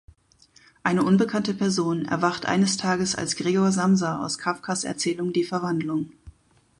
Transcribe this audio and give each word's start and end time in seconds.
Eine 0.81 1.03
unbekannte 1.03 1.53
Person 1.53 2.05
erwacht 2.05 2.47
eines 2.47 2.75
Tages 2.77 3.13
als 3.15 3.35
Gregor 3.35 3.71
Samsa 3.71 4.25
aus 4.25 4.39
Kafkas 4.39 4.83
Erzählung 4.83 5.31
"Die 5.31 5.43
Verwandlung". 5.43 6.09